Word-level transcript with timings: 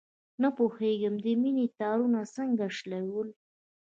نه 0.41 0.49
پوهېږم، 0.57 1.15
د 1.23 1.25
مینې 1.41 1.67
تارونه 1.79 2.19
څنګه 2.35 2.65
شلول. 2.77 3.29